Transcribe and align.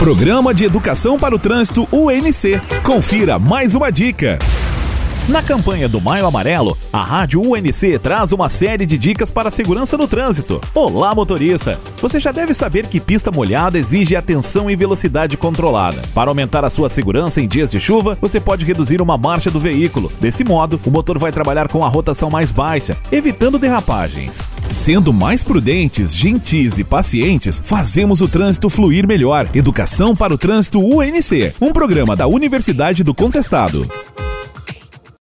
Programa 0.00 0.54
de 0.54 0.64
Educação 0.64 1.18
para 1.18 1.34
o 1.34 1.38
Trânsito 1.38 1.86
UNC. 1.92 2.58
Confira 2.82 3.38
mais 3.38 3.74
uma 3.74 3.92
dica. 3.92 4.38
Na 5.28 5.42
campanha 5.42 5.90
do 5.90 6.00
Maio 6.00 6.26
Amarelo, 6.26 6.74
a 6.90 7.04
Rádio 7.04 7.42
UNC 7.42 7.98
traz 7.98 8.32
uma 8.32 8.48
série 8.48 8.86
de 8.86 8.96
dicas 8.96 9.28
para 9.28 9.48
a 9.48 9.52
segurança 9.52 9.98
no 9.98 10.08
trânsito. 10.08 10.58
Olá, 10.74 11.14
motorista! 11.14 11.78
Você 12.00 12.18
já 12.18 12.32
deve 12.32 12.54
saber 12.54 12.86
que 12.86 12.98
pista 12.98 13.30
molhada 13.30 13.78
exige 13.78 14.16
atenção 14.16 14.70
e 14.70 14.76
velocidade 14.76 15.36
controlada. 15.36 16.00
Para 16.14 16.30
aumentar 16.30 16.64
a 16.64 16.70
sua 16.70 16.88
segurança 16.88 17.40
em 17.40 17.46
dias 17.46 17.70
de 17.70 17.78
chuva, 17.78 18.16
você 18.20 18.40
pode 18.40 18.64
reduzir 18.64 19.02
uma 19.02 19.18
marcha 19.18 19.50
do 19.50 19.60
veículo. 19.60 20.10
Desse 20.18 20.42
modo, 20.42 20.80
o 20.86 20.90
motor 20.90 21.18
vai 21.18 21.30
trabalhar 21.30 21.68
com 21.68 21.84
a 21.84 21.88
rotação 21.88 22.30
mais 22.30 22.50
baixa, 22.50 22.96
evitando 23.12 23.58
derrapagens. 23.58 24.46
Sendo 24.66 25.12
mais 25.12 25.42
prudentes, 25.42 26.16
gentis 26.16 26.78
e 26.78 26.84
pacientes, 26.84 27.60
fazemos 27.62 28.22
o 28.22 28.28
trânsito 28.28 28.70
fluir 28.70 29.06
melhor. 29.06 29.48
Educação 29.54 30.16
para 30.16 30.32
o 30.32 30.38
Trânsito 30.38 30.80
UNC, 30.80 31.52
um 31.60 31.72
programa 31.72 32.16
da 32.16 32.26
Universidade 32.26 33.04
do 33.04 33.14
Contestado. 33.14 33.86